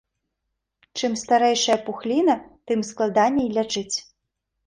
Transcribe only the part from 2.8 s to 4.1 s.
складаней лячыць.